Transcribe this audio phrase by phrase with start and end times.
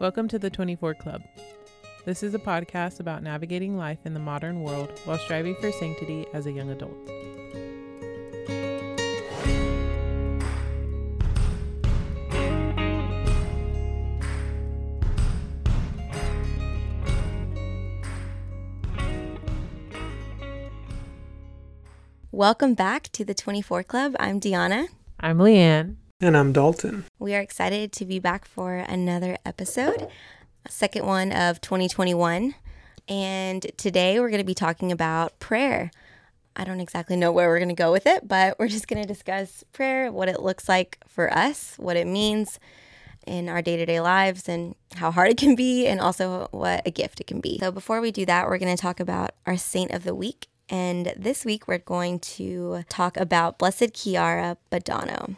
[0.00, 1.22] Welcome to the 24 Club.
[2.06, 6.24] This is a podcast about navigating life in the modern world while striving for sanctity
[6.32, 6.96] as a young adult.
[22.32, 24.16] Welcome back to the 24 Club.
[24.18, 24.86] I'm Diana.
[25.20, 25.99] I'm Leann.
[26.22, 27.06] And I'm Dalton.
[27.18, 30.06] We are excited to be back for another episode,
[30.68, 32.54] second one of 2021.
[33.08, 35.90] And today we're going to be talking about prayer.
[36.54, 39.00] I don't exactly know where we're going to go with it, but we're just going
[39.00, 42.60] to discuss prayer, what it looks like for us, what it means
[43.26, 46.82] in our day to day lives, and how hard it can be, and also what
[46.86, 47.58] a gift it can be.
[47.60, 50.48] So, before we do that, we're going to talk about our saint of the week.
[50.70, 55.34] And this week we're going to talk about Blessed Chiara Badano.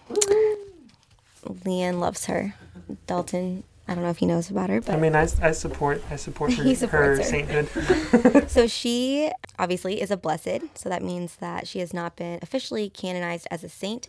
[1.45, 2.55] Leann loves her.
[3.07, 6.03] Dalton, I don't know if he knows about her, but I mean, I, I support
[6.11, 7.23] I support her, He her her.
[7.23, 8.49] sainthood.
[8.51, 10.63] so she obviously is a blessed.
[10.75, 14.09] So that means that she has not been officially canonized as a saint,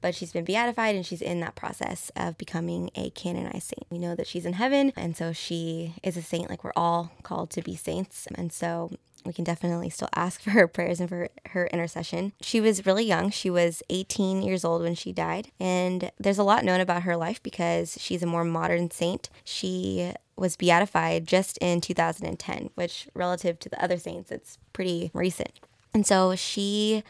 [0.00, 3.86] but she's been beatified and she's in that process of becoming a canonized saint.
[3.90, 6.50] We know that she's in heaven, and so she is a saint.
[6.50, 8.90] Like we're all called to be saints, and so
[9.24, 12.32] we can definitely still ask for her prayers and for her intercession.
[12.40, 13.30] She was really young.
[13.30, 15.48] She was 18 years old when she died.
[15.58, 19.30] And there's a lot known about her life because she's a more modern saint.
[19.44, 25.60] She was beatified just in 2010, which relative to the other saints, it's pretty recent.
[25.92, 27.04] And so she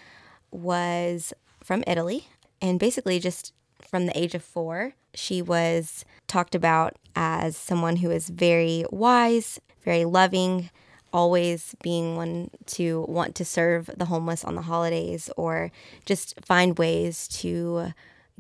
[0.51, 2.29] was from Italy
[2.61, 3.53] and basically just
[3.89, 9.61] from the age of four, she was talked about as someone who is very wise,
[9.85, 10.71] very loving,
[11.15, 15.71] always being one to want to serve the homeless on the holidays or
[16.05, 17.93] just find ways to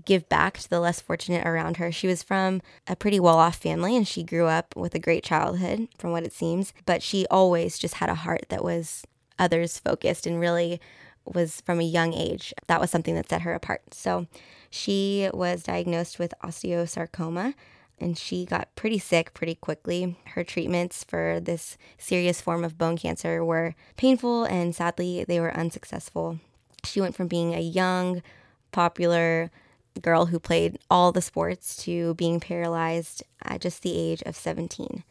[0.05, 1.92] give back to the less fortunate around her.
[1.92, 5.22] She was from a pretty well off family and she grew up with a great
[5.22, 9.05] childhood, from what it seems, but she always just had a heart that was
[9.39, 10.80] others focused and really
[11.24, 12.52] was from a young age.
[12.67, 13.95] That was something that set her apart.
[13.95, 14.27] So
[14.68, 17.55] she was diagnosed with osteosarcoma
[18.00, 20.16] and she got pretty sick pretty quickly.
[20.34, 25.56] Her treatments for this serious form of bone cancer were painful and sadly they were
[25.56, 26.38] unsuccessful.
[26.84, 28.22] She went from being a young,
[28.72, 29.50] popular
[30.00, 35.04] girl who played all the sports to being paralyzed at just the age of 17.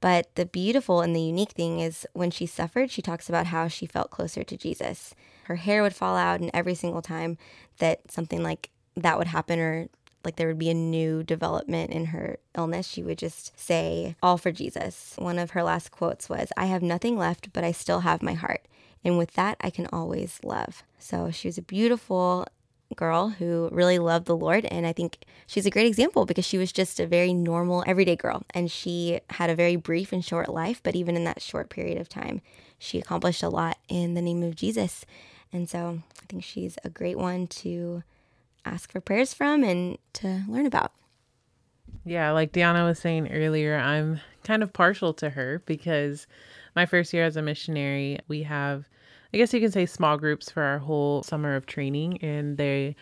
[0.00, 3.68] But the beautiful and the unique thing is when she suffered, she talks about how
[3.68, 5.14] she felt closer to Jesus.
[5.44, 7.38] Her hair would fall out, and every single time
[7.78, 9.88] that something like that would happen or
[10.24, 14.38] like there would be a new development in her illness, she would just say, All
[14.38, 15.14] for Jesus.
[15.18, 18.34] One of her last quotes was, I have nothing left, but I still have my
[18.34, 18.66] heart.
[19.04, 20.84] And with that, I can always love.
[20.98, 22.46] So she was a beautiful
[22.94, 24.64] girl who really loved the Lord.
[24.66, 28.16] And I think she's a great example because she was just a very normal, everyday
[28.16, 28.44] girl.
[28.50, 31.98] And she had a very brief and short life, but even in that short period
[31.98, 32.42] of time,
[32.78, 35.04] she accomplished a lot in the name of Jesus.
[35.52, 38.02] And so I think she's a great one to
[38.64, 40.92] ask for prayers from and to learn about.
[42.04, 46.26] Yeah, like Diana was saying earlier, I'm kind of partial to her because
[46.74, 48.88] my first year as a missionary, we have,
[49.32, 52.96] I guess you can say, small groups for our whole summer of training, and they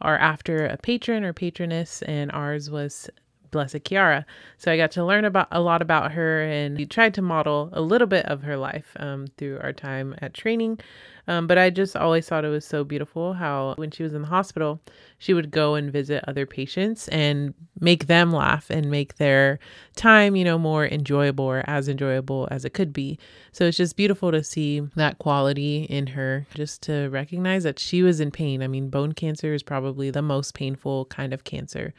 [0.00, 3.08] are after a patron or patroness, and ours was
[3.50, 4.26] Blessed Chiara.
[4.58, 7.70] So I got to learn about a lot about her, and we tried to model
[7.72, 10.80] a little bit of her life um, through our time at training.
[11.26, 14.22] Um, but I just always thought it was so beautiful how when she was in
[14.22, 14.80] the hospital,
[15.18, 19.58] she would go and visit other patients and make them laugh and make their
[19.96, 23.18] time, you know, more enjoyable or as enjoyable as it could be.
[23.52, 28.02] So it's just beautiful to see that quality in her, just to recognize that she
[28.02, 28.62] was in pain.
[28.62, 31.94] I mean, bone cancer is probably the most painful kind of cancer,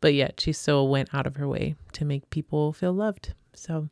[0.00, 3.34] but yet she still went out of her way to make people feel loved.
[3.54, 3.88] So,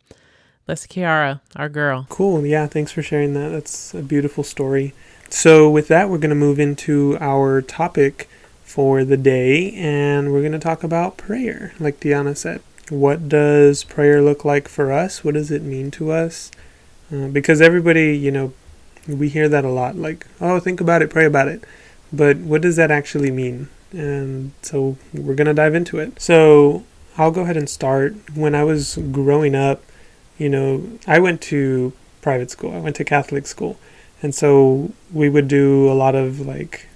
[0.66, 2.06] Bless Chiara, our girl.
[2.08, 2.44] Cool.
[2.44, 3.50] Yeah, thanks for sharing that.
[3.50, 4.94] That's a beautiful story.
[5.30, 8.28] So, with that, we're going to move into our topic
[8.64, 12.62] for the day, and we're going to talk about prayer, like Diana said.
[12.88, 15.22] What does prayer look like for us?
[15.22, 16.50] What does it mean to us?
[17.12, 18.52] Uh, because everybody, you know,
[19.06, 21.62] we hear that a lot like, oh, think about it, pray about it.
[22.12, 23.68] But what does that actually mean?
[23.92, 26.20] And so we're going to dive into it.
[26.20, 26.82] So,
[27.16, 28.16] I'll go ahead and start.
[28.34, 29.80] When I was growing up,
[30.38, 31.92] you know, I went to
[32.22, 32.74] private school.
[32.74, 33.78] I went to Catholic school.
[34.22, 36.88] And so we would do a lot of like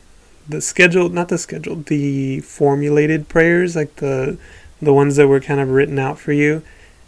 [0.49, 4.39] the scheduled, not the scheduled, the formulated prayers, like the
[4.83, 6.63] the ones that were kind of written out for you.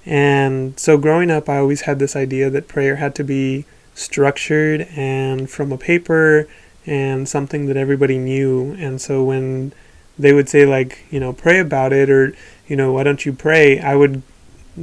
[0.05, 3.65] And so growing up, I always had this idea that prayer had to be
[3.95, 6.49] structured and from a paper
[6.87, 8.75] and something that everybody knew.
[8.79, 9.73] And so when
[10.19, 12.35] they would say like, you know, pray about it or,
[12.67, 13.79] you know, why don't you pray?
[13.79, 14.23] I would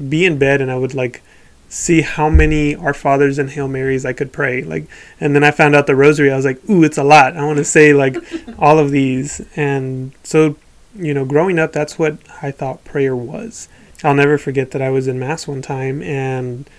[0.10, 1.22] be in bed and I would like
[1.70, 4.64] see how many Our Fathers and Hail Marys I could pray.
[4.64, 4.88] Like,
[5.20, 6.32] and then I found out the Rosary.
[6.32, 7.38] I was like, ooh, it's a lot.
[7.38, 8.18] I want to say like
[8.60, 9.42] all of these.
[9.56, 10.58] And so,
[10.96, 13.70] you know, growing up, that's what I thought prayer was.
[14.04, 16.70] I'll never forget that I was in Mass one time and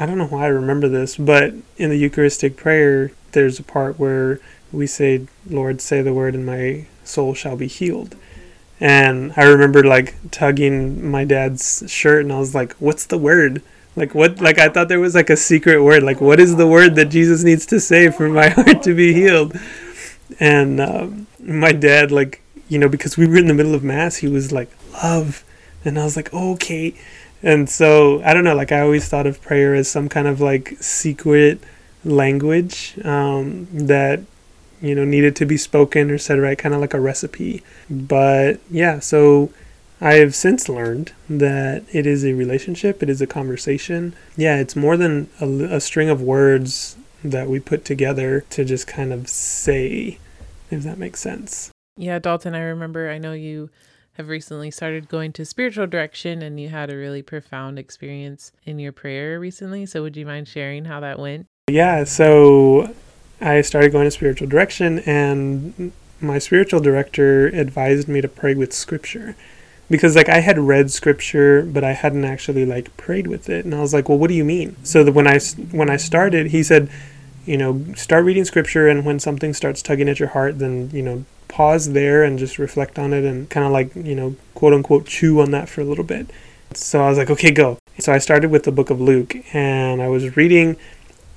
[0.00, 3.98] I don't know why I remember this, but in the Eucharistic prayer, there's a part
[3.98, 4.40] where
[4.72, 8.16] we say, Lord, say the word, and my soul shall be healed.
[8.80, 13.62] And I remember like tugging my dad's shirt, and I was like, What's the word?
[13.96, 14.40] Like what?
[14.40, 16.02] Like I thought there was like a secret word.
[16.02, 19.12] Like what is the word that Jesus needs to say for my heart to be
[19.12, 19.56] healed?
[20.38, 24.16] And um, my dad, like you know, because we were in the middle of mass,
[24.16, 24.70] he was like
[25.02, 25.44] love,
[25.84, 26.94] and I was like okay.
[27.42, 28.54] And so I don't know.
[28.54, 31.60] Like I always thought of prayer as some kind of like secret
[32.04, 34.20] language um, that
[34.80, 37.62] you know needed to be spoken or said right, kind of like a recipe.
[37.88, 39.50] But yeah, so
[40.00, 44.14] I have since learned that it is a relationship, it is a conversation.
[44.34, 48.86] Yeah, it's more than a, a, string of words that we put together to just
[48.86, 50.18] kind of say,
[50.70, 51.70] if that makes sense.
[51.98, 53.68] Yeah, Dalton, I remember, I know you
[54.14, 58.78] have recently started going to spiritual direction and you had a really profound experience in
[58.78, 59.84] your prayer recently.
[59.84, 61.46] So, would you mind sharing how that went?
[61.68, 62.94] Yeah, so
[63.38, 68.72] I started going to spiritual direction, and my spiritual director advised me to pray with
[68.72, 69.36] scripture
[69.90, 73.64] because like I had read scripture but I hadn't actually like prayed with it.
[73.64, 74.76] And I was like well what do you mean?
[74.84, 75.38] So that when I
[75.72, 76.88] when I started he said
[77.44, 81.02] you know start reading scripture and when something starts tugging at your heart then you
[81.02, 84.72] know pause there and just reflect on it and kind of like you know quote
[84.72, 86.30] unquote chew on that for a little bit.
[86.72, 87.78] So I was like okay go.
[87.98, 90.76] So I started with the book of Luke and I was reading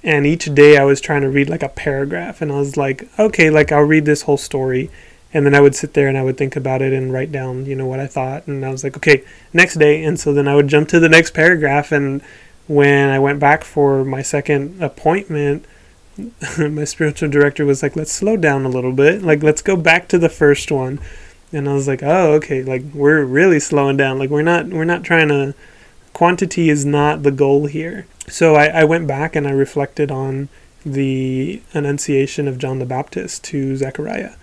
[0.04, 2.42] and each day I was trying to read like a paragraph.
[2.42, 4.92] And I was like okay like I'll read this whole story
[5.34, 7.66] and then I would sit there and I would think about it and write down,
[7.66, 8.46] you know, what I thought.
[8.46, 10.04] And I was like, okay, next day.
[10.04, 11.92] And so then I would jump to the next paragraph.
[11.92, 12.22] And
[12.68, 15.66] when I went back for my second appointment,
[16.60, 19.24] my spiritual director was like, let's slow down a little bit.
[19.24, 21.00] Like, let's go back to the first one.
[21.52, 22.62] And I was like, oh, okay.
[22.62, 24.20] Like, we're really slowing down.
[24.20, 25.56] Like, we're not, we're not trying to,
[26.14, 28.06] quantity is not the goal here.
[28.28, 30.50] So I, I went back and I reflected on
[30.86, 34.34] the Annunciation of John the Baptist to Zechariah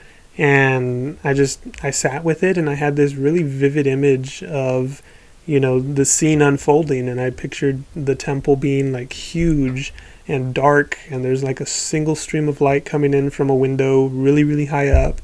[0.41, 5.03] and I just I sat with it and I had this really vivid image of
[5.45, 7.11] you know the scene unfolding.
[7.11, 9.93] And I pictured the temple being like huge
[10.27, 10.99] and dark.
[11.11, 14.67] And there's like a single stream of light coming in from a window really really
[14.67, 15.21] high up.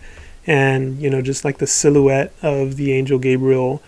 [0.47, 3.83] And you know just like the silhouette of the angel Gabriel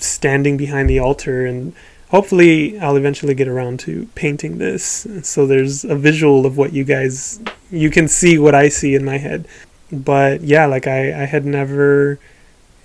[0.00, 1.46] standing behind the altar.
[1.46, 1.72] And
[2.10, 5.06] hopefully I'll eventually get around to painting this.
[5.22, 7.40] So there's a visual of what you guys
[7.70, 9.48] you can see what I see in my head
[9.94, 12.18] but yeah, like I, I had never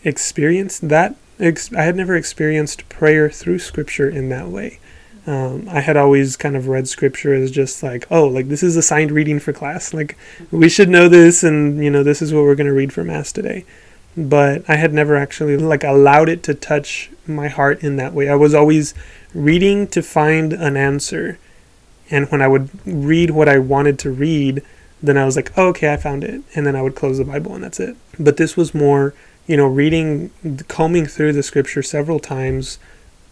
[0.04, 1.16] experienced that.
[1.40, 4.80] Ex- I had never experienced prayer through scripture in that way.
[5.28, 8.76] Um, I had always kind of read scripture as just like, oh, like this is
[8.76, 9.94] assigned reading for class.
[9.94, 10.18] Like
[10.52, 13.04] we should know this, and you know this is what we're going to read for
[13.04, 13.66] mass today.
[14.18, 18.28] But I had never actually like allowed it to touch my heart in that way.
[18.28, 18.94] I was always
[19.34, 21.38] reading to find an answer,
[22.10, 24.64] and when I would read what I wanted to read,
[25.02, 26.42] then I was like, oh, okay, I found it.
[26.56, 27.96] And then I would close the Bible and that's it.
[28.20, 29.14] But this was more,
[29.48, 30.32] you know, reading,
[30.68, 32.80] combing through the scripture several times,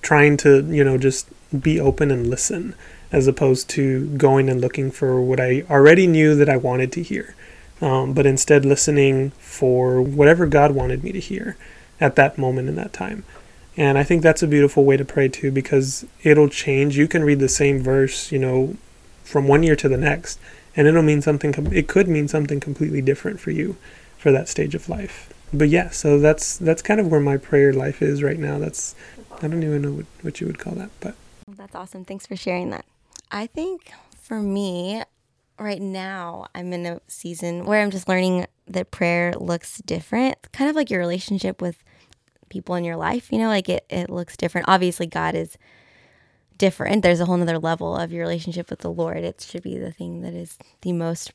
[0.01, 1.27] trying to, you know, just
[1.61, 2.73] be open and listen,
[3.11, 7.03] as opposed to going and looking for what I already knew that I wanted to
[7.03, 7.35] hear.
[7.81, 11.57] Um, but instead listening for whatever God wanted me to hear
[11.99, 13.23] at that moment in that time.
[13.75, 16.97] And I think that's a beautiful way to pray too, because it'll change.
[16.97, 18.75] You can read the same verse, you know,
[19.23, 20.39] from one year to the next,
[20.77, 23.75] and it'll mean something com- it could mean something completely different for you
[24.17, 25.33] for that stage of life.
[25.51, 28.59] But yeah so that's that's kind of where my prayer life is right now.
[28.59, 28.95] That's
[29.41, 31.15] i don't even know what, what you would call that but.
[31.49, 32.05] Oh, that's awesome.
[32.05, 32.85] Thanks for sharing that.
[33.31, 33.91] I think
[34.21, 35.03] for me
[35.59, 40.69] right now i'm in a season where i'm just learning that prayer looks different kind
[40.69, 41.83] of like your relationship with
[42.49, 44.67] people in your life you know like it, it looks different.
[44.69, 45.57] Obviously god is
[46.57, 47.01] different.
[47.01, 49.17] There's a whole nother level of your relationship with the Lord.
[49.17, 51.31] It should be the thing that is the most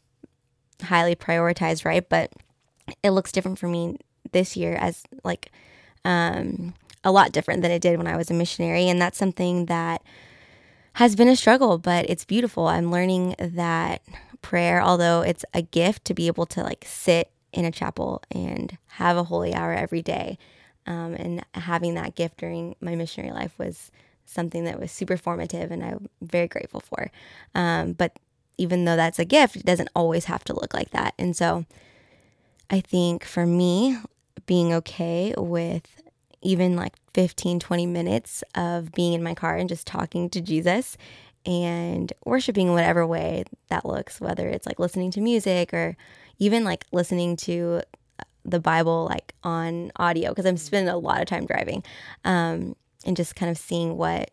[0.82, 2.06] highly prioritized, right?
[2.08, 2.32] But
[3.02, 3.98] it looks different for me
[4.32, 5.52] this year as like
[6.04, 6.74] um,
[7.04, 8.88] a lot different than it did when I was a missionary.
[8.88, 10.02] And that's something that
[10.94, 12.66] has been a struggle, but it's beautiful.
[12.66, 14.02] I'm learning that
[14.42, 18.76] prayer, although it's a gift to be able to like sit in a chapel and
[18.86, 20.38] have a holy hour every day.
[20.86, 23.92] Um, and having that gift during my missionary life was
[24.32, 27.10] something that was super formative and I'm very grateful for.
[27.54, 28.18] Um, but
[28.58, 31.14] even though that's a gift, it doesn't always have to look like that.
[31.18, 31.64] And so
[32.70, 33.98] I think for me,
[34.46, 36.02] being okay with
[36.40, 40.96] even like 15, 20 minutes of being in my car and just talking to Jesus
[41.46, 45.96] and worshiping in whatever way that looks, whether it's like listening to music or
[46.38, 47.82] even like listening to
[48.44, 51.84] the Bible like on audio because I'm spending a lot of time driving
[52.24, 52.74] um,
[53.04, 54.30] and just kind of seeing what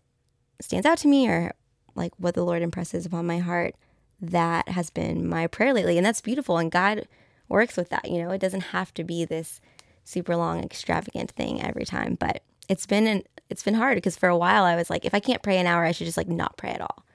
[0.61, 1.53] stands out to me or
[1.95, 3.75] like what the Lord impresses upon my heart.
[4.21, 5.97] That has been my prayer lately.
[5.97, 6.57] And that's beautiful.
[6.57, 7.07] And God
[7.47, 8.09] works with that.
[8.09, 9.61] You know, it doesn't have to be this
[10.03, 12.15] super long, extravagant thing every time.
[12.15, 15.13] But it's been an, it's been hard because for a while I was like, if
[15.13, 17.05] I can't pray an hour, I should just like not pray at all.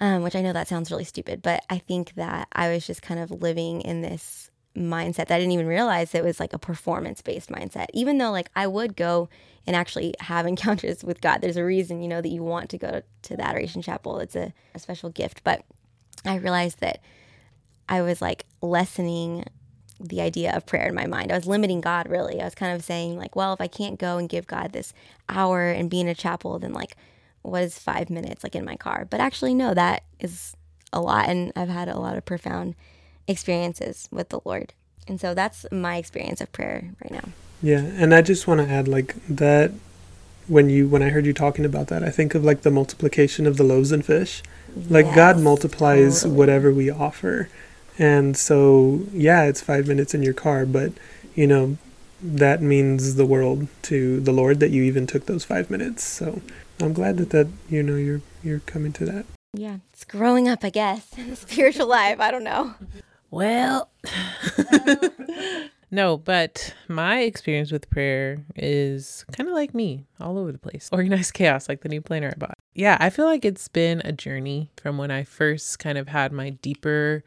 [0.00, 3.00] Um, which I know that sounds really stupid, but I think that I was just
[3.00, 6.58] kind of living in this mindset that I didn't even realize it was like a
[6.58, 7.86] performance based mindset.
[7.94, 9.28] Even though like I would go
[9.66, 11.40] and actually have encounters with God.
[11.40, 14.18] There's a reason, you know, that you want to go to the Adoration Chapel.
[14.18, 15.42] It's a, a special gift.
[15.44, 15.64] But
[16.24, 17.00] I realized that
[17.88, 19.44] I was like lessening
[20.00, 21.30] the idea of prayer in my mind.
[21.30, 22.40] I was limiting God really.
[22.40, 24.92] I was kind of saying like, well, if I can't go and give God this
[25.28, 26.96] hour and be in a chapel, then like
[27.42, 29.06] what is 5 minutes like in my car?
[29.08, 30.56] But actually no, that is
[30.92, 32.74] a lot and I've had a lot of profound
[33.26, 34.72] experiences with the Lord.
[35.06, 37.28] And so that's my experience of prayer right now.
[37.62, 39.72] Yeah, and I just want to add like that
[40.46, 43.46] when you when I heard you talking about that, I think of like the multiplication
[43.46, 44.42] of the loaves and fish.
[44.88, 46.38] Like yes, God multiplies totally.
[46.38, 47.48] whatever we offer.
[47.96, 50.92] And so, yeah, it's 5 minutes in your car, but
[51.34, 51.78] you know,
[52.20, 56.02] that means the world to the Lord that you even took those 5 minutes.
[56.02, 56.42] So,
[56.80, 59.26] I'm glad that that you know you're you're coming to that.
[59.52, 62.20] Yeah, it's growing up, I guess, in the spiritual life.
[62.20, 62.74] I don't know.
[63.34, 63.90] Well,
[65.90, 70.88] no, but my experience with prayer is kind of like me, all over the place.
[70.92, 72.56] Organized chaos, like the new planner I bought.
[72.76, 76.30] Yeah, I feel like it's been a journey from when I first kind of had
[76.30, 77.24] my deeper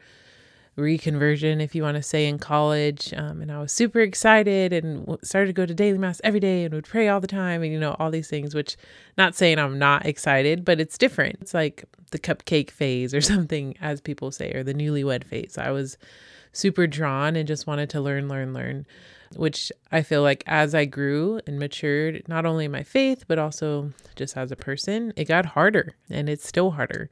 [0.78, 3.12] reconversion, if you want to say, in college.
[3.14, 6.64] Um, and I was super excited and started to go to daily mass every day
[6.64, 8.76] and would pray all the time and, you know, all these things, which
[9.16, 11.38] not saying I'm not excited, but it's different.
[11.40, 15.58] It's like the cupcake phase or something, as people say, or the newlywed phase.
[15.58, 15.98] I was
[16.52, 18.86] super drawn and just wanted to learn, learn, learn,
[19.36, 23.38] which I feel like as I grew and matured, not only in my faith, but
[23.38, 27.10] also just as a person, it got harder and it's still harder.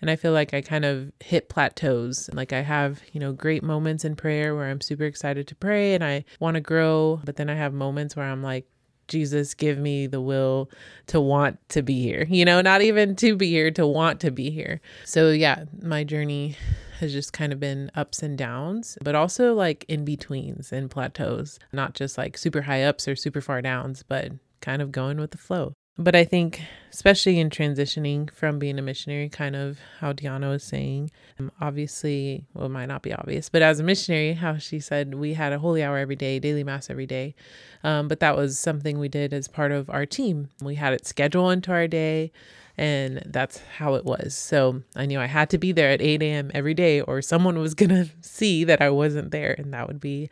[0.00, 2.28] And I feel like I kind of hit plateaus.
[2.32, 5.94] Like I have, you know, great moments in prayer where I'm super excited to pray
[5.94, 7.20] and I want to grow.
[7.24, 8.66] But then I have moments where I'm like,
[9.08, 10.70] Jesus, give me the will
[11.06, 14.30] to want to be here, you know, not even to be here, to want to
[14.30, 14.80] be here.
[15.04, 16.56] So, yeah, my journey
[16.98, 21.58] has just kind of been ups and downs, but also like in betweens and plateaus,
[21.72, 25.30] not just like super high ups or super far downs, but kind of going with
[25.30, 25.74] the flow.
[25.98, 26.60] But I think,
[26.92, 31.10] especially in transitioning from being a missionary, kind of how Diana was saying,
[31.40, 35.14] um, obviously, well, it might not be obvious, but as a missionary, how she said
[35.14, 37.34] we had a holy hour every day, daily mass every day.
[37.82, 40.50] Um, but that was something we did as part of our team.
[40.60, 42.30] We had it scheduled into our day,
[42.76, 44.34] and that's how it was.
[44.34, 46.50] So I knew I had to be there at 8 a.m.
[46.52, 50.00] every day, or someone was going to see that I wasn't there, and that would
[50.00, 50.28] be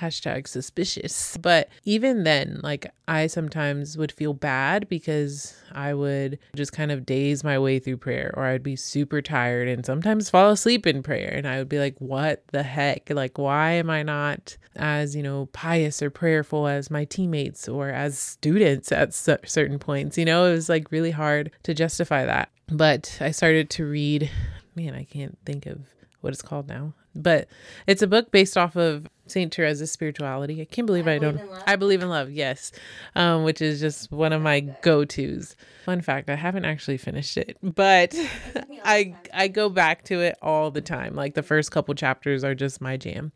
[0.00, 1.36] hashtag suspicious.
[1.38, 7.06] But even then, like I sometimes would feel bad because I would just kind of
[7.06, 11.02] daze my way through prayer or I'd be super tired and sometimes fall asleep in
[11.02, 11.32] prayer.
[11.32, 13.10] And I would be like, what the heck?
[13.10, 17.88] Like, why am I not as, you know, pious or prayerful as my teammates or
[17.88, 20.18] as students at certain points?
[20.18, 22.50] You know, it was like really hard to justify that.
[22.68, 24.30] But I started to read,
[24.74, 25.80] man, I can't think of
[26.20, 26.94] what it's called now.
[27.14, 27.48] But
[27.86, 30.60] it's a book based off of Saint Teresa's spirituality.
[30.60, 31.40] I can't believe I, I don't.
[31.66, 32.30] I believe in love.
[32.30, 32.72] Yes,
[33.14, 35.56] um, which is just one of my go tos.
[35.84, 38.14] Fun fact: I haven't actually finished it, but
[38.84, 41.14] I I go back to it all the time.
[41.14, 43.32] Like the first couple chapters are just my jam.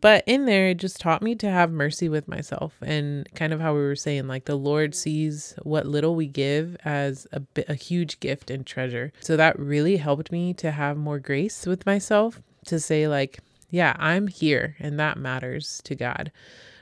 [0.00, 3.60] But in there, it just taught me to have mercy with myself and kind of
[3.60, 7.74] how we were saying, like the Lord sees what little we give as a a
[7.74, 9.12] huge gift and treasure.
[9.20, 13.40] So that really helped me to have more grace with myself to say like
[13.74, 16.30] yeah, I'm here and that matters to God.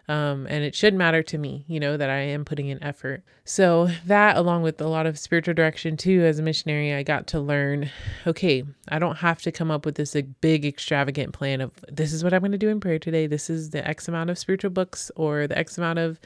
[0.09, 3.23] Um, and it should matter to me, you know, that I am putting in effort.
[3.47, 7.27] So, that along with a lot of spiritual direction too, as a missionary, I got
[7.29, 7.89] to learn
[8.27, 12.23] okay, I don't have to come up with this big, extravagant plan of this is
[12.23, 13.27] what I'm going to do in prayer today.
[13.27, 16.21] This is the X amount of spiritual books or the X amount of,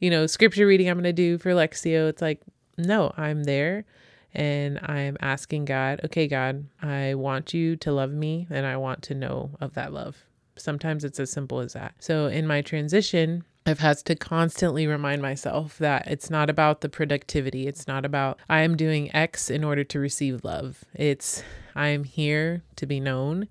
[0.00, 2.10] you know, scripture reading I'm going to do for Lectio.
[2.10, 2.42] It's like,
[2.76, 3.86] no, I'm there
[4.34, 9.02] and I'm asking God, okay, God, I want you to love me and I want
[9.02, 10.16] to know of that love.
[10.56, 11.94] Sometimes it's as simple as that.
[11.98, 16.88] So in my transition, I've had to constantly remind myself that it's not about the
[16.88, 17.66] productivity.
[17.66, 20.84] It's not about I am doing X in order to receive love.
[20.94, 21.42] It's
[21.74, 23.48] I am here to be known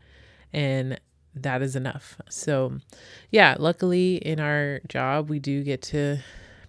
[0.52, 1.00] and
[1.36, 2.18] that is enough.
[2.30, 2.80] So,
[3.32, 6.20] yeah, luckily in our job, we do get to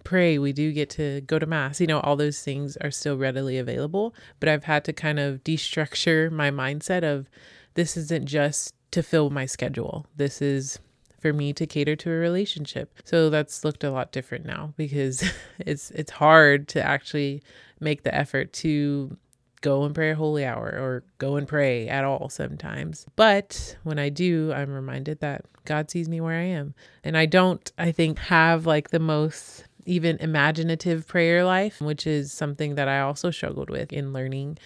[0.03, 1.79] pray, we do get to go to mass.
[1.79, 5.43] You know, all those things are still readily available, but I've had to kind of
[5.43, 7.29] destructure my mindset of
[7.73, 10.05] this isn't just to fill my schedule.
[10.15, 10.79] This is
[11.19, 12.93] for me to cater to a relationship.
[13.05, 15.23] So that's looked a lot different now because
[15.59, 17.43] it's it's hard to actually
[17.79, 19.17] make the effort to
[19.61, 23.05] go and pray a holy hour or go and pray at all sometimes.
[23.15, 26.73] But when I do, I'm reminded that God sees me where I am.
[27.03, 32.31] And I don't, I think, have like the most even imaginative prayer life, which is
[32.31, 34.57] something that I also struggled with in learning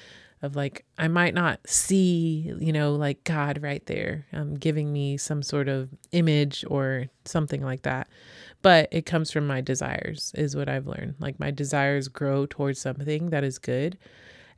[0.41, 5.17] of like I might not see, you know, like God right there um, giving me
[5.17, 8.07] some sort of image or something like that.
[8.61, 11.15] But it comes from my desires, is what I've learned.
[11.19, 13.97] Like my desires grow towards something that is good.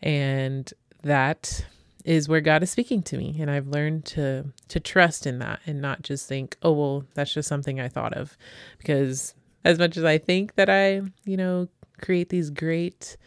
[0.02, 0.72] And
[1.04, 1.66] that
[2.06, 3.36] is where God is speaking to me.
[3.40, 7.34] And I've learned to to trust in that and not just think, oh well, that's
[7.34, 8.38] just something I thought of.
[8.78, 9.34] Because
[9.68, 11.68] as much as I think that I, you know,
[12.02, 13.18] create these great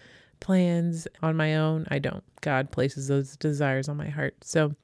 [0.40, 1.86] plans on my own.
[1.90, 2.24] I don't.
[2.40, 4.34] God places those desires on my heart.
[4.40, 4.74] So,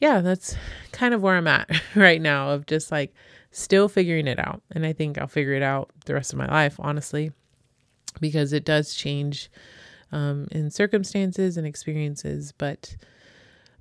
[0.00, 0.56] yeah, that's
[0.92, 3.14] kind of where I'm at right now of just like
[3.50, 4.62] still figuring it out.
[4.70, 7.32] And I think I'll figure it out the rest of my life, honestly,
[8.18, 9.50] because it does change
[10.10, 12.54] um, in circumstances and experiences.
[12.56, 12.96] But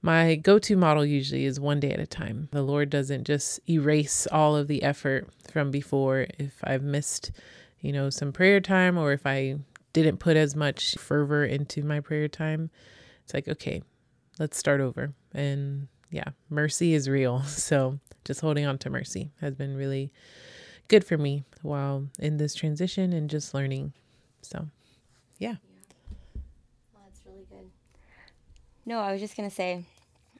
[0.01, 2.49] my go to model usually is one day at a time.
[2.51, 6.27] The Lord doesn't just erase all of the effort from before.
[6.37, 7.31] If I've missed,
[7.81, 9.57] you know, some prayer time or if I
[9.93, 12.69] didn't put as much fervor into my prayer time,
[13.23, 13.81] it's like, okay,
[14.39, 15.13] let's start over.
[15.33, 17.41] And yeah, mercy is real.
[17.47, 20.11] So just holding on to mercy has been really
[20.87, 23.93] good for me while in this transition and just learning.
[24.41, 24.67] So,
[25.39, 25.55] yeah.
[26.93, 27.69] Well, that's really good.
[28.87, 29.83] No, I was just going to say,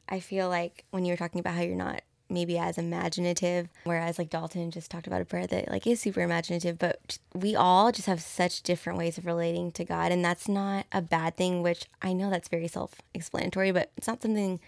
[0.08, 4.20] I feel like when you were talking about how you're not maybe as imaginative whereas
[4.20, 7.90] like dalton just talked about a prayer that like is super imaginative but we all
[7.90, 11.64] just have such different ways of relating to god and that's not a bad thing
[11.64, 14.60] which i know that's very self-explanatory but it's not something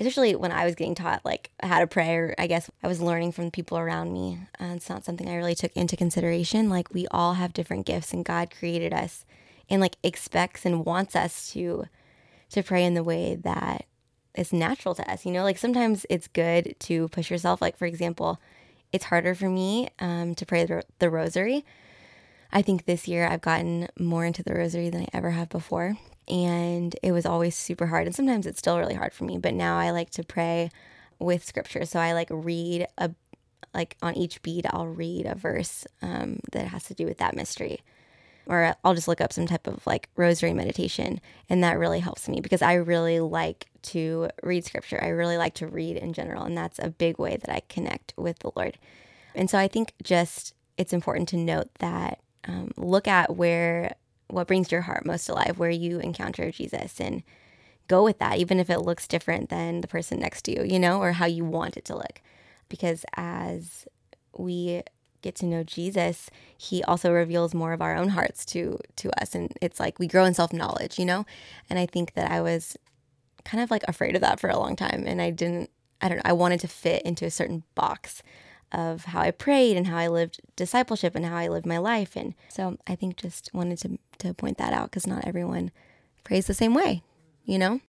[0.00, 2.98] especially when i was getting taught like how to pray or i guess i was
[2.98, 6.70] learning from people around me and it's not something i really took into consideration.
[6.70, 9.26] Like we all have different gifts and god created us
[9.68, 11.84] and like expects and wants us to
[12.50, 13.86] to pray in the way that
[14.36, 15.24] is natural to us.
[15.24, 17.60] You know, like sometimes it's good to push yourself.
[17.60, 18.40] Like, for example,
[18.92, 20.64] it's harder for me um, to pray
[20.98, 21.64] the, rosary.
[22.52, 25.96] I think this year I've gotten more into the rosary than I ever have before.
[26.28, 28.06] And it was always super hard.
[28.06, 29.38] And sometimes it's still really hard for me.
[29.38, 30.70] But now I like to pray
[31.18, 31.84] with scripture.
[31.84, 33.10] So I like read a,
[33.74, 37.36] like on each bead, I'll read a verse um, that has to do with that
[37.36, 37.80] mystery
[38.46, 41.20] or I'll just look up some type of like rosary meditation.
[41.48, 45.02] And that really helps me because I really like to read scripture.
[45.02, 46.44] I really like to read in general.
[46.44, 48.78] And that's a big way that I connect with the Lord.
[49.34, 53.94] And so I think just it's important to note that um, look at where
[54.28, 57.22] what brings your heart most alive, where you encounter Jesus, and
[57.88, 60.78] go with that, even if it looks different than the person next to you, you
[60.78, 62.20] know, or how you want it to look.
[62.68, 63.86] Because as
[64.36, 64.82] we
[65.22, 69.34] get to know Jesus, he also reveals more of our own hearts to to us.
[69.34, 71.26] And it's like we grow in self-knowledge, you know?
[71.68, 72.76] And I think that I was
[73.44, 75.04] kind of like afraid of that for a long time.
[75.06, 78.22] And I didn't I don't know, I wanted to fit into a certain box
[78.72, 82.16] of how I prayed and how I lived discipleship and how I lived my life.
[82.16, 85.70] And so I think just wanted to to point that out cuz not everyone
[86.24, 87.02] prays the same way,
[87.44, 87.80] you know?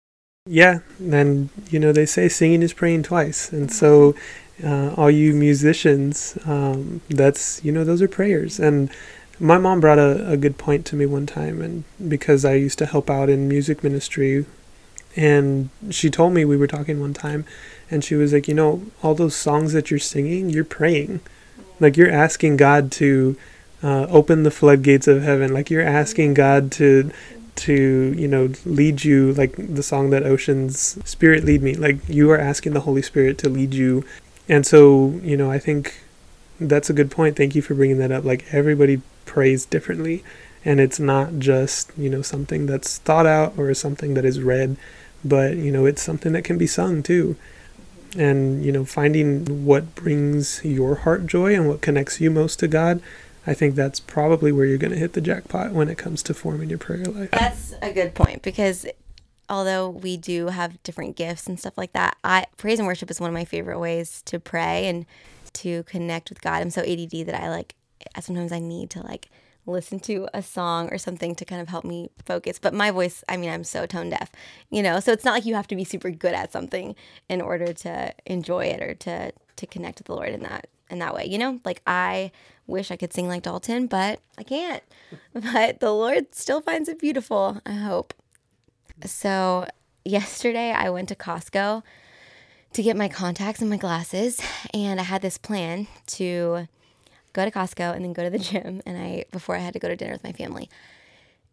[0.46, 4.20] Yeah, and you know they say singing is praying twice, and so mm-hmm.
[4.64, 8.58] Uh, all you musicians, um, that's you know those are prayers.
[8.58, 8.90] And
[9.38, 12.78] my mom brought a, a good point to me one time, and because I used
[12.78, 14.46] to help out in music ministry,
[15.14, 17.44] and she told me we were talking one time,
[17.90, 21.20] and she was like, you know, all those songs that you're singing, you're praying,
[21.78, 23.36] like you're asking God to
[23.82, 27.10] uh, open the floodgates of heaven, like you're asking God to
[27.56, 31.74] to you know lead you like the song that oceans spirit lead me.
[31.74, 34.04] Like you are asking the holy spirit to lead you
[34.48, 36.00] and so, you know, I think
[36.60, 37.36] that's a good point.
[37.36, 38.24] Thank you for bringing that up.
[38.24, 40.24] Like everybody prays differently,
[40.64, 44.76] and it's not just, you know, something that's thought out or something that is read,
[45.24, 47.36] but, you know, it's something that can be sung too.
[48.16, 52.68] And, you know, finding what brings your heart joy and what connects you most to
[52.68, 53.02] God,
[53.46, 56.34] I think that's probably where you're going to hit the jackpot when it comes to
[56.34, 57.30] forming your prayer life.
[57.30, 58.86] That's a good point because
[59.48, 63.20] although we do have different gifts and stuff like that, I praise and worship is
[63.20, 65.06] one of my favorite ways to pray and
[65.54, 66.62] to connect with God.
[66.62, 67.74] I'm so ADD that I like
[68.20, 69.30] sometimes I need to like
[69.66, 72.58] listen to a song or something to kind of help me focus.
[72.58, 74.30] But my voice, I mean, I'm so tone deaf,
[74.70, 76.94] you know, so it's not like you have to be super good at something
[77.28, 80.98] in order to enjoy it or to to connect with the Lord in that in
[81.00, 81.60] that way, you know?
[81.64, 82.30] Like I
[82.66, 84.82] wish I could sing like Dalton, but I can't.
[85.32, 88.12] But the Lord still finds it beautiful, I hope.
[89.04, 89.66] So,
[90.04, 91.82] yesterday I went to Costco
[92.72, 94.40] to get my contacts and my glasses,
[94.72, 96.68] and I had this plan to
[97.36, 99.78] go to Costco and then go to the gym and I before I had to
[99.78, 100.70] go to dinner with my family.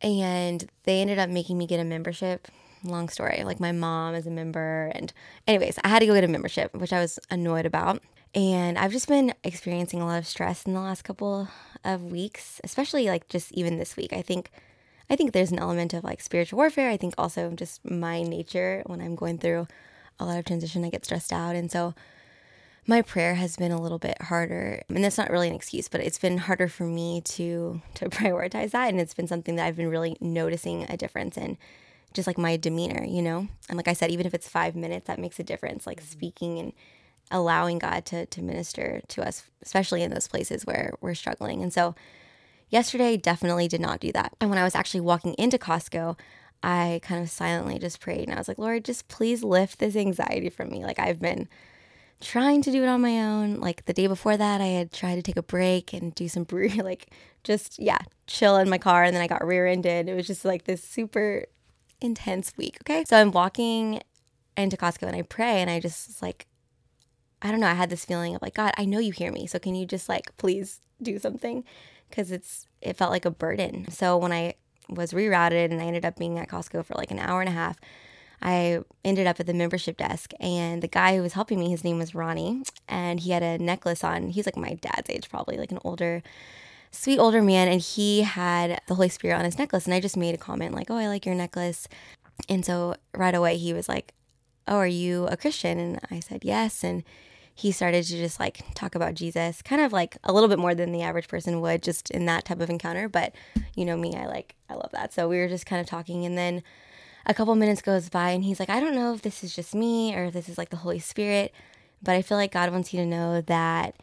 [0.01, 2.47] And they ended up making me get a membership.
[2.83, 3.43] Long story.
[3.45, 5.13] Like my mom is a member and
[5.47, 8.01] anyways, I had to go get a membership, which I was annoyed about.
[8.35, 11.47] And I've just been experiencing a lot of stress in the last couple
[11.85, 14.11] of weeks, especially like just even this week.
[14.11, 14.49] I think
[15.09, 16.89] I think there's an element of like spiritual warfare.
[16.89, 19.67] I think also just my nature when I'm going through
[20.19, 21.55] a lot of transition, I get stressed out.
[21.55, 21.93] And so
[22.85, 24.81] my prayer has been a little bit harder.
[24.89, 28.71] And that's not really an excuse, but it's been harder for me to to prioritize
[28.71, 28.89] that.
[28.89, 31.57] And it's been something that I've been really noticing a difference in
[32.13, 33.47] just like my demeanor, you know?
[33.69, 35.87] And like I said, even if it's five minutes, that makes a difference.
[35.87, 36.11] Like mm-hmm.
[36.11, 36.73] speaking and
[37.31, 41.63] allowing God to, to minister to us, especially in those places where we're struggling.
[41.63, 41.95] And so
[42.73, 44.33] yesterday definitely did not do that.
[44.41, 46.19] And when I was actually walking into Costco,
[46.63, 49.95] I kind of silently just prayed and I was like, Lord, just please lift this
[49.95, 50.83] anxiety from me.
[50.83, 51.47] Like I've been
[52.19, 53.59] trying to do it on my own.
[53.59, 56.45] Like the day before that, I had tried to take a break and do some
[56.45, 57.11] brew, like
[57.43, 59.03] just, yeah, chill in my car.
[59.03, 60.09] And then I got rear ended.
[60.09, 61.45] It was just like this super
[62.01, 62.77] intense week.
[62.81, 63.05] Okay.
[63.05, 64.01] So I'm walking
[64.57, 66.47] into Costco and I pray and I just like,
[67.43, 69.45] I don't know, I had this feeling of like, God, I know you hear me.
[69.45, 71.65] So can you just like, please do something?
[72.13, 73.89] Because it's, it felt like a burden.
[73.89, 74.53] So when I
[74.87, 77.53] was rerouted and I ended up being at Costco for like an hour and a
[77.53, 77.79] half,
[78.39, 81.83] I ended up at the membership desk and the guy who was helping me, his
[81.83, 84.29] name was Ronnie, and he had a necklace on.
[84.29, 86.21] He's like my dad's age, probably like an older,
[86.91, 89.85] sweet older man, and he had the Holy Spirit on his necklace.
[89.85, 91.87] And I just made a comment like, "Oh, I like your necklace,"
[92.47, 94.13] and so right away he was like,
[94.67, 97.03] "Oh, are you a Christian?" And I said yes, and
[97.55, 100.73] he started to just like talk about Jesus, kind of like a little bit more
[100.73, 103.07] than the average person would just in that type of encounter.
[103.07, 103.33] But
[103.75, 105.13] you know me, I like, I love that.
[105.13, 106.25] So we were just kind of talking.
[106.25, 106.63] And then
[107.25, 109.75] a couple minutes goes by and he's like, I don't know if this is just
[109.75, 111.53] me or if this is like the Holy Spirit,
[112.01, 113.95] but I feel like God wants you to know that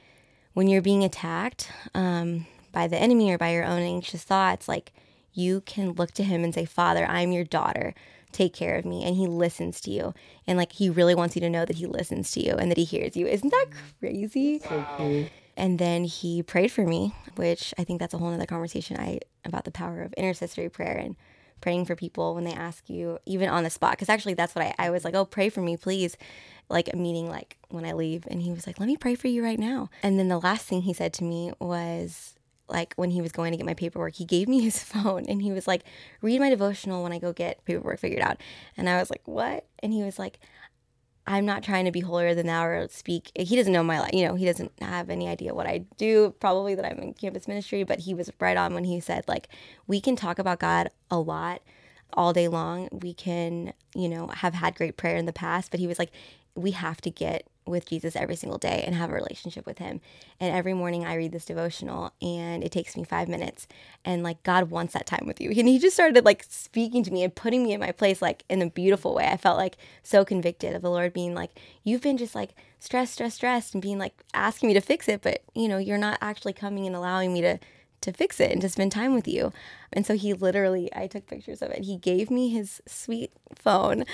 [0.54, 4.92] when you're being attacked um, by the enemy or by your own anxious thoughts, like
[5.32, 7.94] you can look to him and say, Father, I'm your daughter.
[8.32, 9.04] Take care of me.
[9.04, 10.14] And he listens to you.
[10.46, 12.78] And like he really wants you to know that he listens to you and that
[12.78, 13.26] he hears you.
[13.26, 13.66] Isn't that
[13.98, 14.60] crazy?
[14.60, 18.96] So and then he prayed for me which i think that's a whole other conversation
[18.98, 21.16] i about the power of intercessory prayer and
[21.60, 23.92] praying for people when they ask you even on the spot.
[23.92, 26.16] Because actually that's what I, I was like oh pray for me please.
[26.68, 28.26] Like meaning like when i leave.
[28.30, 29.90] And he was like let me pray for you right now.
[30.02, 32.34] And then the last thing he said to me was
[32.70, 35.42] like when he was going to get my paperwork, he gave me his phone and
[35.42, 35.84] he was like,
[36.22, 38.38] read my devotional when I go get paperwork figured out.
[38.76, 39.66] And I was like, what?
[39.80, 40.38] And he was like,
[41.26, 43.30] I'm not trying to be holier than thou or speak.
[43.36, 44.12] He doesn't know my life.
[44.12, 47.46] You know, he doesn't have any idea what I do, probably that I'm in campus
[47.46, 49.48] ministry, but he was right on when he said, like,
[49.86, 51.62] we can talk about God a lot
[52.14, 52.88] all day long.
[52.90, 56.10] We can, you know, have had great prayer in the past, but he was like,
[56.56, 60.00] we have to get with Jesus every single day and have a relationship with him.
[60.38, 63.66] And every morning I read this devotional and it takes me 5 minutes
[64.04, 65.50] and like God wants that time with you.
[65.50, 68.44] And he just started like speaking to me and putting me in my place like
[68.48, 69.26] in a beautiful way.
[69.26, 71.50] I felt like so convicted of the Lord being like
[71.84, 75.22] you've been just like stressed stressed stressed and being like asking me to fix it,
[75.22, 77.58] but you know, you're not actually coming and allowing me to
[78.00, 79.52] to fix it and to spend time with you.
[79.92, 81.84] And so he literally, I took pictures of it.
[81.84, 84.04] He gave me his sweet phone.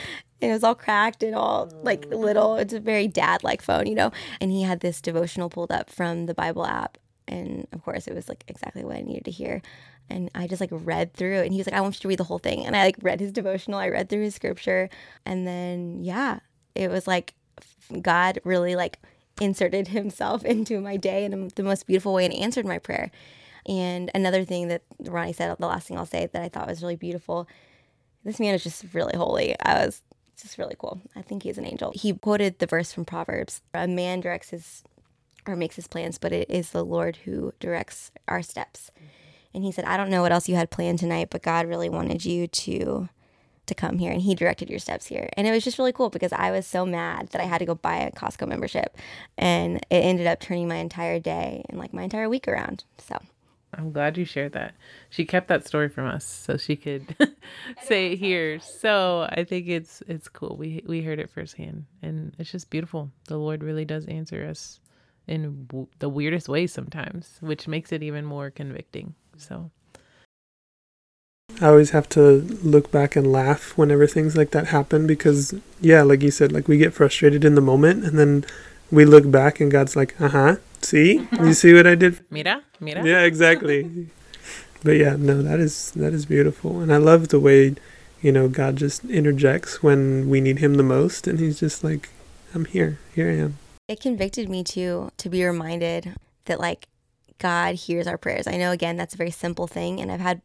[0.40, 2.56] It was all cracked and all like little.
[2.56, 4.10] It's a very dad like phone, you know?
[4.40, 6.98] And he had this devotional pulled up from the Bible app.
[7.28, 9.62] And of course, it was like exactly what I needed to hear.
[10.08, 11.44] And I just like read through it.
[11.44, 12.64] And he was like, I want you to read the whole thing.
[12.64, 14.88] And I like read his devotional, I read through his scripture.
[15.24, 16.40] And then, yeah,
[16.74, 17.34] it was like
[18.02, 18.98] God really like
[19.40, 23.10] inserted himself into my day in the most beautiful way and answered my prayer.
[23.68, 26.82] And another thing that Ronnie said, the last thing I'll say that I thought was
[26.82, 27.48] really beautiful
[28.26, 29.54] this man is just really holy.
[29.60, 30.02] I was
[30.36, 31.00] just really cool.
[31.14, 31.92] I think he's an angel.
[31.94, 34.82] He quoted the verse from Proverbs A man directs his
[35.46, 38.90] or makes his plans, but it is the Lord who directs our steps.
[39.54, 41.88] And he said, I don't know what else you had planned tonight, but God really
[41.88, 43.08] wanted you to
[43.66, 45.28] to come here and he directed your steps here.
[45.36, 47.64] And it was just really cool because I was so mad that I had to
[47.64, 48.96] go buy a Costco membership
[49.36, 52.84] and it ended up turning my entire day and like my entire week around.
[52.98, 53.20] So
[53.74, 54.74] I'm glad you shared that.
[55.10, 57.14] She kept that story from us so she could
[57.82, 58.58] say it here.
[58.60, 60.56] So I think it's it's cool.
[60.56, 63.10] We we heard it firsthand, and it's just beautiful.
[63.26, 64.80] The Lord really does answer us
[65.26, 69.14] in w- the weirdest ways sometimes, which makes it even more convicting.
[69.36, 69.70] So
[71.60, 76.02] I always have to look back and laugh whenever things like that happen because yeah,
[76.02, 78.44] like you said, like we get frustrated in the moment and then
[78.90, 82.20] we look back and God's like, "Uh-huh, See, you see what I did?
[82.30, 83.04] Mira, mira.
[83.04, 84.08] Yeah, exactly.
[84.82, 87.74] but yeah, no, that is that is beautiful, and I love the way,
[88.22, 92.08] you know, God just interjects when we need Him the most, and He's just like,
[92.54, 92.98] "I'm here.
[93.14, 93.58] Here I am."
[93.88, 96.14] It convicted me too to be reminded
[96.46, 96.88] that like
[97.38, 98.46] God hears our prayers.
[98.46, 100.42] I know again that's a very simple thing, and I've had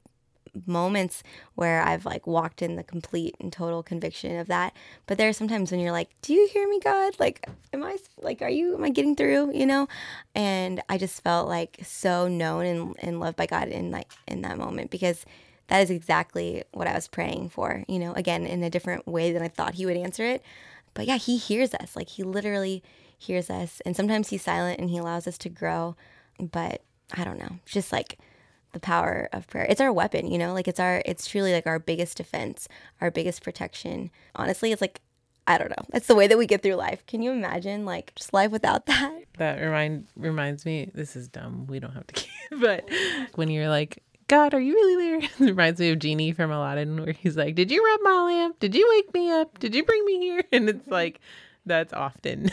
[0.66, 1.24] moments
[1.56, 4.74] where I've like walked in the complete and total conviction of that.
[5.08, 7.20] But there are sometimes when you're like, "Do you hear me, God?
[7.20, 8.76] Like, am I like, are you?
[8.76, 9.56] Am I getting through?
[9.56, 9.88] You know?"
[10.36, 14.42] And I just felt like so known and, and loved by God in like in
[14.42, 15.26] that moment because
[15.68, 17.84] that is exactly what I was praying for.
[17.88, 20.44] You know, again in a different way than I thought He would answer it.
[20.94, 21.96] But yeah, He hears us.
[21.96, 22.84] Like He literally
[23.18, 25.96] hears us, and sometimes He's silent and He allows us to grow.
[26.40, 26.82] But
[27.14, 28.18] I don't know, just like
[28.74, 29.66] the power of prayer.
[29.70, 32.68] It's our weapon, you know, like it's our, it's truly like our biggest defense,
[33.00, 34.12] our biggest protection.
[34.36, 35.02] Honestly, it's like,
[35.48, 35.86] I don't know.
[35.94, 37.06] It's the way that we get through life.
[37.08, 39.18] Can you imagine like just life without that?
[39.38, 40.92] That remind reminds me.
[40.94, 41.66] This is dumb.
[41.66, 42.30] We don't have to keep.
[42.60, 42.88] But
[43.36, 45.30] when you're like, God, are you really there?
[45.40, 48.60] It reminds me of Genie from Aladdin, where he's like, Did you rub my lamp?
[48.60, 49.58] Did you wake me up?
[49.58, 50.44] Did you bring me here?
[50.52, 50.92] And it's mm-hmm.
[50.92, 51.22] like,
[51.66, 52.52] that's often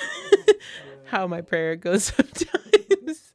[1.05, 3.33] how my prayer goes sometimes.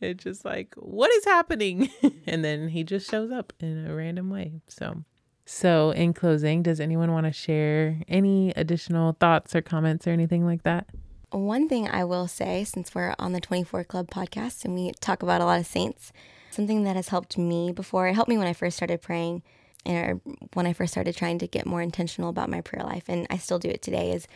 [0.00, 1.90] It's just like, what is happening?
[2.26, 4.60] and then he just shows up in a random way.
[4.68, 5.04] So,
[5.46, 10.44] so in closing, does anyone want to share any additional thoughts or comments or anything
[10.44, 10.88] like that?
[11.30, 15.22] One thing I will say, since we're on the 24 Club podcast and we talk
[15.22, 16.12] about a lot of saints,
[16.50, 19.42] something that has helped me before, it helped me when I first started praying
[19.84, 20.20] and
[20.54, 23.36] when I first started trying to get more intentional about my prayer life, and I
[23.36, 24.26] still do it today, is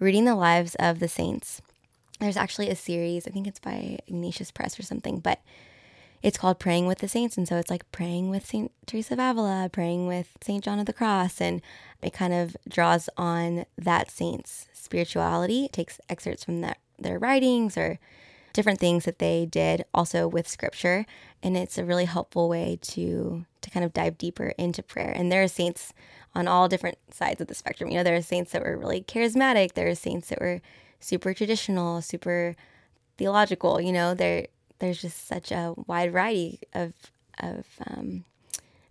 [0.00, 1.62] reading the lives of the saints
[2.20, 5.40] there's actually a series, I think it's by Ignatius Press or something, but
[6.22, 7.36] it's called Praying with the Saints.
[7.36, 8.72] And so it's like praying with St.
[8.86, 10.64] Teresa of Avila, praying with St.
[10.64, 11.40] John of the Cross.
[11.40, 11.60] And
[12.02, 17.76] it kind of draws on that saint's spirituality, it takes excerpts from that, their writings
[17.76, 17.98] or
[18.52, 21.04] different things that they did also with scripture.
[21.42, 25.12] And it's a really helpful way to, to kind of dive deeper into prayer.
[25.14, 25.92] And there are saints
[26.34, 27.90] on all different sides of the spectrum.
[27.90, 30.60] You know, there are saints that were really charismatic, there are saints that were
[31.00, 32.54] super traditional, super
[33.16, 33.80] theological.
[33.80, 34.46] You know, there
[34.78, 36.92] there's just such a wide variety of
[37.38, 38.24] of um,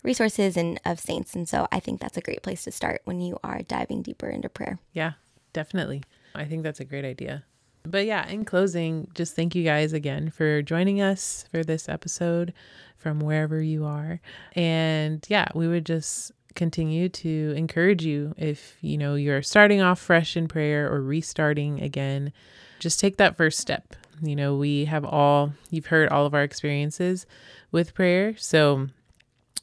[0.03, 3.21] resources and of saints, and so I think that's a great place to start when
[3.21, 4.79] you are diving deeper into prayer.
[4.93, 5.13] Yeah,
[5.53, 6.03] definitely.
[6.33, 7.43] I think that's a great idea.
[7.83, 12.53] But yeah, in closing, just thank you guys again for joining us for this episode
[12.97, 14.19] from wherever you are.
[14.53, 19.99] And yeah, we would just continue to encourage you if you know you're starting off
[19.99, 22.31] fresh in prayer or restarting again
[22.79, 23.95] just take that first step.
[24.21, 27.25] You know we have all you've heard all of our experiences
[27.71, 28.35] with prayer.
[28.37, 28.87] So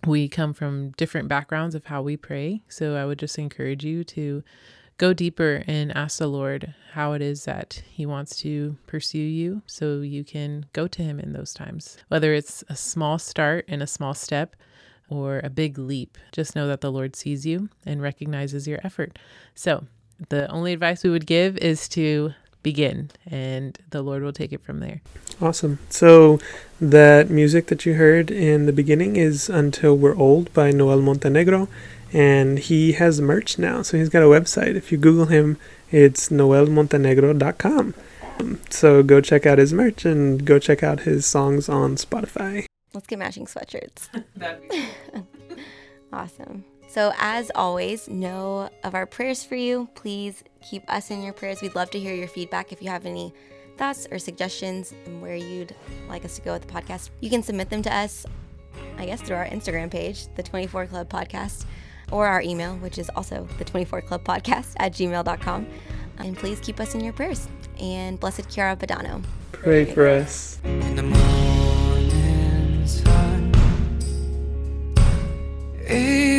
[0.06, 2.62] we come from different backgrounds of how we pray.
[2.68, 4.42] So i would just encourage you to
[4.98, 9.62] go deeper and ask the lord how it is that he wants to pursue you
[9.66, 11.96] so you can go to him in those times.
[12.08, 14.54] Whether it's a small start and a small step
[15.12, 16.16] or a big leap.
[16.32, 19.18] Just know that the Lord sees you and recognizes your effort.
[19.54, 19.84] So,
[20.28, 24.62] the only advice we would give is to begin, and the Lord will take it
[24.62, 25.02] from there.
[25.40, 25.78] Awesome.
[25.90, 26.38] So,
[26.80, 31.68] that music that you heard in the beginning is Until We're Old by Noel Montenegro,
[32.12, 33.82] and he has merch now.
[33.82, 34.76] So, he's got a website.
[34.76, 35.58] If you Google him,
[35.90, 37.94] it's noelmontenegro.com.
[38.70, 42.66] So, go check out his merch and go check out his songs on Spotify.
[42.94, 44.08] Let's get matching sweatshirts.
[46.12, 46.64] awesome.
[46.88, 49.88] So, as always, know of our prayers for you.
[49.94, 51.62] Please keep us in your prayers.
[51.62, 52.70] We'd love to hear your feedback.
[52.70, 53.32] If you have any
[53.78, 55.74] thoughts or suggestions and where you'd
[56.08, 58.26] like us to go with the podcast, you can submit them to us,
[58.98, 61.64] I guess, through our Instagram page, the 24 Club Podcast,
[62.10, 65.66] or our email, which is also the 24 Club Podcast at gmail.com.
[66.18, 67.48] And please keep us in your prayers.
[67.80, 69.24] And blessed Chiara Badano.
[69.52, 70.60] Pray for us.
[75.92, 76.31] Even